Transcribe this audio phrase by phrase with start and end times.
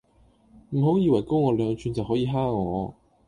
[0.71, 2.91] 唔好以為高我兩吋就可以蝦我